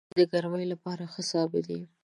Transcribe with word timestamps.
بېنډۍ 0.07 0.15
د 0.19 0.25
ګرمۍ 0.31 0.65
لپاره 0.73 1.03
ښه 1.13 1.21
سابه 1.31 1.59
دی 1.67 1.79